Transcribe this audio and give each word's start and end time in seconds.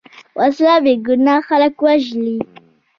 وسله 0.37 0.75
بېګناه 0.85 1.41
خلک 1.47 1.75
وژلي 1.85 2.37